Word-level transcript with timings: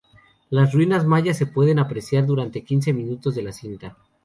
Las 0.49 0.73
ruinas 0.73 1.05
mayas 1.05 1.37
se 1.37 1.45
pueden 1.45 1.77
apreciar 1.77 2.25
durante 2.25 2.63
quince 2.63 2.91
minutos 2.91 3.35
de 3.35 3.43
la 3.43 3.51
cinta. 3.51 3.97